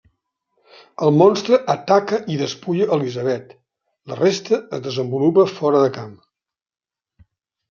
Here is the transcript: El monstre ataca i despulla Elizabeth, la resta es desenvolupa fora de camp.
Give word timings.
El 1.07 1.11
monstre 1.17 1.59
ataca 1.73 2.19
i 2.35 2.37
despulla 2.39 2.87
Elizabeth, 2.97 3.53
la 4.13 4.19
resta 4.23 4.59
es 4.79 4.83
desenvolupa 4.89 5.45
fora 5.53 5.85
de 5.87 5.93
camp. 6.01 6.19